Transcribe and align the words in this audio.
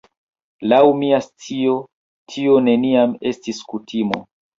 Laŭ 0.71 0.77
mia 1.01 1.19
scio 1.25 1.75
tio 2.33 2.55
neniam 2.69 3.13
estis 3.33 3.61
la 3.61 3.69
kutimo. 3.75 4.21